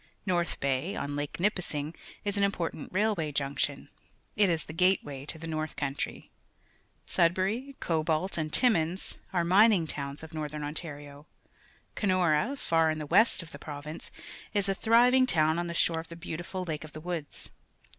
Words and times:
Xorth 0.27 0.59
Bay, 0.59 0.95
on 0.95 1.15
Lake 1.15 1.39
Nipissing, 1.39 1.93
is 2.25 2.35
an 2.35 2.43
important 2.43 2.91
railwa}' 2.91 3.31
junction. 3.31 3.87
It 4.35 4.49
is 4.49 4.65
the 4.65 4.73
gateway 4.73 5.25
to 5.27 5.37
the 5.37 5.45
north 5.45 5.75
country. 5.75 6.31
Sudbury, 7.05 7.75
Cobalt, 7.79 8.35
and 8.35 8.51
Timmins 8.51 9.19
are 9.31 9.43
mining 9.45 9.85
towns 9.85 10.23
of 10.23 10.33
Northern 10.33 10.63
Ontario. 10.63 11.27
Kenora, 11.93 12.57
far 12.57 12.89
in 12.89 12.97
the 12.97 13.05
west 13.05 13.43
of 13.43 13.51
the 13.51 13.59
province, 13.59 14.09
is 14.55 14.67
a 14.67 14.73
thriving 14.73 15.27
town 15.27 15.59
on 15.59 15.67
the 15.67 15.75
shore 15.75 15.99
of 15.99 16.07
the 16.07 16.15
beautiful 16.15 16.63
Lake 16.63 16.83
of 16.83 16.93
the 16.93 16.99
Woods. 17.01 17.51